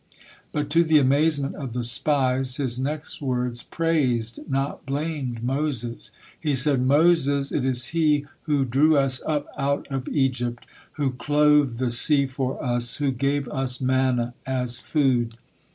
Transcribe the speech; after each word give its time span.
But 0.51 0.71
to 0.71 0.83
the 0.83 0.97
amazement 0.97 1.53
of 1.57 1.73
the 1.73 1.83
spies, 1.83 2.57
his 2.57 2.79
next 2.79 3.21
words 3.21 3.61
praised, 3.61 4.39
not 4.49 4.83
blamed, 4.83 5.43
Moses. 5.43 6.09
He 6.39 6.55
said: 6.55 6.81
"Moses 6.81 7.51
it 7.51 7.63
is 7.65 7.85
he 7.93 8.25
who 8.49 8.65
drew 8.65 8.97
us 8.97 9.21
up 9.27 9.45
out 9.59 9.85
of 9.91 10.09
Egypt, 10.09 10.65
who 10.93 11.11
clove 11.11 11.77
the 11.77 11.91
sea 11.91 12.25
for 12.25 12.63
us, 12.65 12.95
who 12.95 13.11
gave 13.11 13.47
us 13.49 13.79
manna 13.79 14.33
as 14.43 14.79
food." 14.79 15.35